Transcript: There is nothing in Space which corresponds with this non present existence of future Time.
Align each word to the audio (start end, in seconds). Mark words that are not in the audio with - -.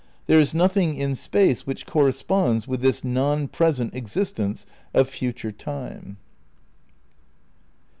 There 0.25 0.39
is 0.39 0.51
nothing 0.55 0.95
in 0.95 1.13
Space 1.13 1.67
which 1.67 1.85
corresponds 1.85 2.67
with 2.67 2.81
this 2.81 3.03
non 3.03 3.47
present 3.47 3.93
existence 3.93 4.65
of 4.95 5.07
future 5.07 5.51
Time. 5.51 6.17